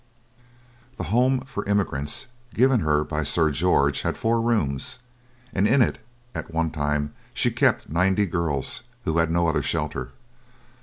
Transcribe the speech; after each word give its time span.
The 0.97 1.03
home 1.13 1.41
for 1.41 1.63
the 1.63 1.69
immigrants 1.69 2.25
given 2.55 2.79
her 2.79 3.03
by 3.03 3.21
Sir 3.21 3.51
George 3.51 4.01
had 4.01 4.17
four 4.17 4.41
rooms, 4.41 4.97
and 5.53 5.67
in 5.67 5.83
it 5.83 5.99
at 6.33 6.51
one 6.51 6.71
time 6.71 7.13
she 7.35 7.51
kept 7.51 7.87
ninety 7.87 8.25
girls 8.25 8.81
who 9.05 9.19
had 9.19 9.29
no 9.29 9.45
other 9.47 9.61
shelter. 9.61 10.09